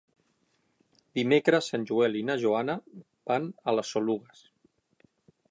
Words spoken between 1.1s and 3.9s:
Dimecres en Joel i na Joana van a